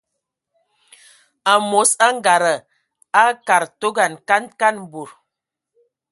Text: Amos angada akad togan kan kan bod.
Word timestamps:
Amos 1.55 1.89
angada 2.09 2.55
akad 3.27 3.65
togan 3.81 4.13
kan 4.27 4.43
kan 4.59 4.75
bod. 4.91 5.09